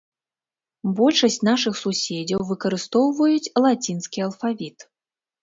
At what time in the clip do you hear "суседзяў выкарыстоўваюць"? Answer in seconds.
1.81-3.53